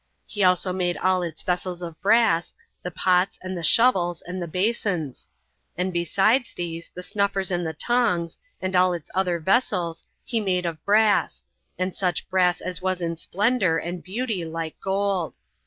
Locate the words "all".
0.97-1.21, 8.75-8.93